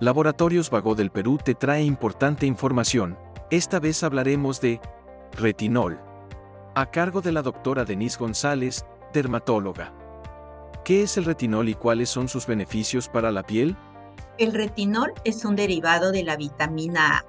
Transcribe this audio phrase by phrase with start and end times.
[0.00, 3.16] Laboratorios Vago del Perú te trae importante información.
[3.50, 4.80] Esta vez hablaremos de
[5.32, 6.00] retinol,
[6.74, 9.94] a cargo de la doctora Denise González, dermatóloga.
[10.84, 13.76] ¿Qué es el retinol y cuáles son sus beneficios para la piel?
[14.36, 17.24] El retinol es un derivado de la vitamina A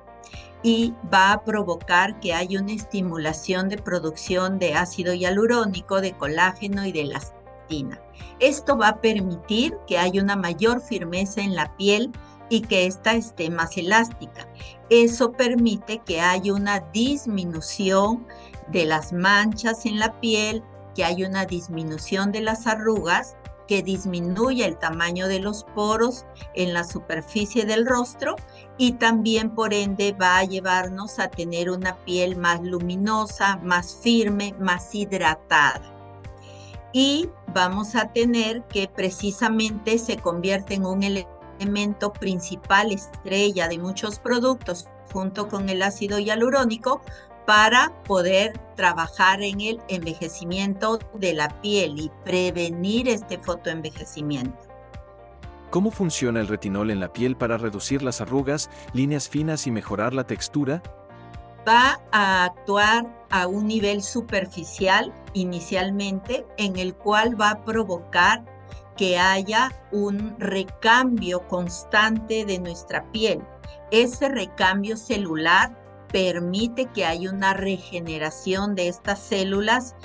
[0.64, 6.84] y va a provocar que haya una estimulación de producción de ácido hialurónico, de colágeno
[6.84, 8.02] y de elastina.
[8.40, 12.12] Esto va a permitir que haya una mayor firmeza en la piel
[12.50, 14.48] y que ésta esté más elástica.
[14.90, 18.26] Eso permite que haya una disminución
[18.70, 20.64] de las manchas en la piel,
[20.96, 23.36] que haya una disminución de las arrugas,
[23.68, 28.36] que disminuya el tamaño de los poros en la superficie del rostro
[28.78, 34.54] y también por ende va a llevarnos a tener una piel más luminosa, más firme,
[34.60, 35.92] más hidratada.
[36.94, 43.78] Y vamos a tener que precisamente se convierte en un elemento elemento principal estrella de
[43.78, 47.02] muchos productos junto con el ácido hialurónico
[47.46, 54.58] para poder trabajar en el envejecimiento de la piel y prevenir este fotoenvejecimiento.
[55.70, 60.14] ¿Cómo funciona el retinol en la piel para reducir las arrugas, líneas finas y mejorar
[60.14, 60.82] la textura?
[61.68, 68.46] Va a actuar a un nivel superficial inicialmente en el cual va a provocar
[68.98, 73.42] que haya un recambio constante de nuestra piel.
[73.92, 75.76] Ese recambio celular
[76.12, 79.96] permite que haya una regeneración de estas células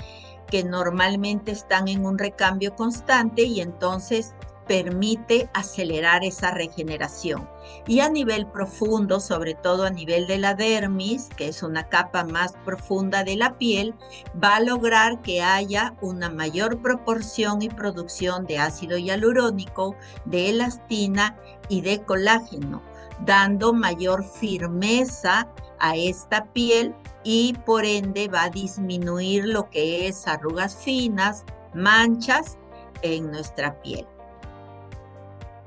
[0.47, 4.33] que normalmente están en un recambio constante y entonces
[4.67, 7.49] permite acelerar esa regeneración.
[7.87, 12.23] Y a nivel profundo, sobre todo a nivel de la dermis, que es una capa
[12.23, 13.95] más profunda de la piel,
[14.41, 19.95] va a lograr que haya una mayor proporción y producción de ácido hialurónico,
[20.25, 21.37] de elastina
[21.69, 22.81] y de colágeno,
[23.25, 25.47] dando mayor firmeza
[25.79, 32.57] a esta piel y por ende va a disminuir lo que es arrugas finas, manchas
[33.01, 34.07] en nuestra piel.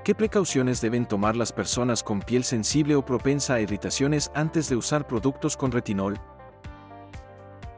[0.05, 4.75] ¿Qué precauciones deben tomar las personas con piel sensible o propensa a irritaciones antes de
[4.75, 6.21] usar productos con retinol?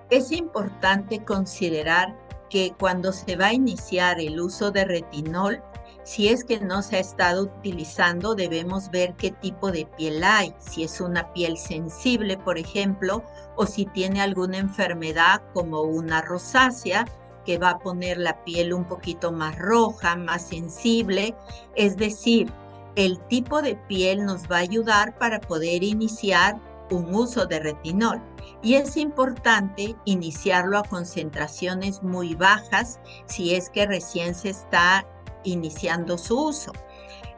[0.10, 2.14] Es importante considerar
[2.50, 5.64] que cuando se va a iniciar el uso de retinol,
[6.04, 10.54] si es que no se ha estado utilizando, debemos ver qué tipo de piel hay,
[10.60, 13.24] si es una piel sensible, por ejemplo,
[13.56, 17.06] o si tiene alguna enfermedad como una rosácea,
[17.48, 21.34] que va a poner la piel un poquito más roja, más sensible.
[21.76, 22.52] Es decir,
[22.98, 26.60] el tipo de piel nos va a ayudar para poder iniciar
[26.92, 28.22] un uso de retinol.
[28.62, 35.08] Y es importante iniciarlo a concentraciones muy bajas si es que recién se está
[35.46, 36.74] iniciando su uso.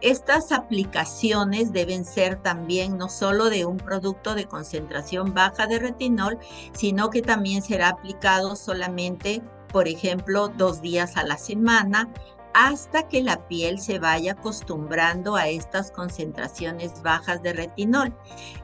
[0.01, 6.39] Estas aplicaciones deben ser también no solo de un producto de concentración baja de retinol,
[6.71, 12.09] sino que también será aplicado solamente por ejemplo, dos días a la semana,
[12.53, 18.15] hasta que la piel se vaya acostumbrando a estas concentraciones bajas de retinol.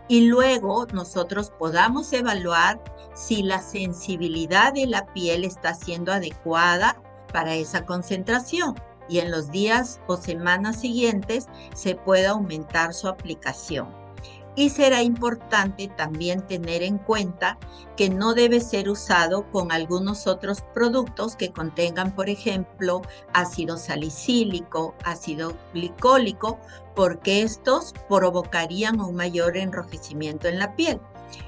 [0.08, 2.82] Y luego nosotros podamos evaluar
[3.14, 7.02] si la sensibilidad de la piel está siendo adecuada
[7.32, 8.76] para esa concentración
[9.08, 14.05] y en los días o semanas siguientes se puede aumentar su aplicación.
[14.56, 17.58] Y será importante también tener en cuenta
[17.98, 23.02] que no debe ser usado con algunos otros productos que contengan, por ejemplo,
[23.34, 26.58] ácido salicílico, ácido glicólico,
[26.96, 31.02] porque estos provocarían un mayor enrojecimiento en la piel.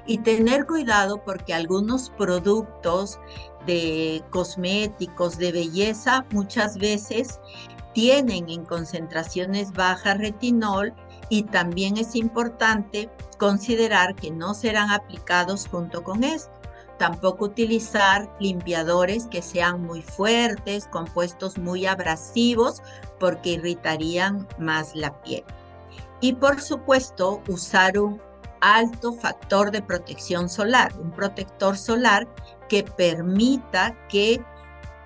[0.05, 3.19] Y tener cuidado porque algunos productos
[3.65, 7.39] de cosméticos, de belleza, muchas veces
[7.93, 10.93] tienen en concentraciones bajas retinol
[11.29, 16.51] y también es importante considerar que no serán aplicados junto con esto.
[16.97, 22.81] Tampoco utilizar limpiadores que sean muy fuertes, compuestos muy abrasivos,
[23.19, 25.43] porque irritarían más la piel.
[26.21, 28.19] Y por supuesto, usar un
[28.61, 32.27] alto factor de protección solar, un protector solar
[32.67, 34.43] que permita que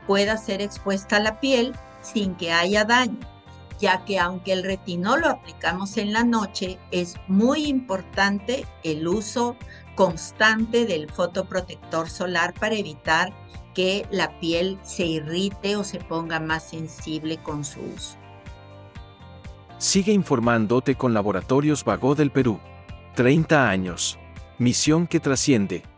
[0.07, 3.30] pueda ser expuesta la piel sin que haya daño
[3.81, 9.57] ya que aunque el retinol lo aplicamos en la noche, es muy importante el uso
[9.95, 13.33] constante del fotoprotector solar para evitar
[13.73, 18.17] que la piel se irrite o se ponga más sensible con su uso.
[19.77, 22.59] Sigue informándote con Laboratorios Vago del Perú.
[23.15, 24.19] 30 años.
[24.59, 25.90] Misión que trasciende.